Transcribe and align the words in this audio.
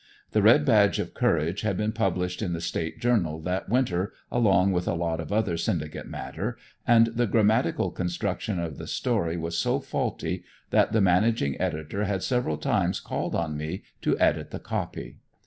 "The 0.31 0.41
Red 0.41 0.65
Badge 0.65 0.97
of 0.97 1.13
Courage" 1.13 1.61
had 1.61 1.77
been 1.77 1.91
published 1.91 2.41
in 2.41 2.53
the 2.53 2.59
State 2.59 2.99
Journal 2.99 3.39
that 3.41 3.69
winter 3.69 4.13
along 4.31 4.71
with 4.71 4.87
a 4.87 4.95
lot 4.95 5.19
of 5.19 5.31
other 5.31 5.57
syndicate 5.57 6.07
matter, 6.07 6.57
and 6.87 7.05
the 7.05 7.27
grammatical 7.27 7.91
construction 7.91 8.57
of 8.57 8.79
the 8.79 8.87
story 8.87 9.37
was 9.37 9.59
so 9.59 9.79
faulty 9.79 10.43
that 10.71 10.91
the 10.91 11.01
managing 11.01 11.61
editor 11.61 12.05
had 12.05 12.23
several 12.23 12.57
times 12.57 12.99
called 12.99 13.35
on 13.35 13.55
me 13.55 13.83
to 14.01 14.17
edit 14.19 14.49
the 14.49 14.57
copy. 14.57 15.17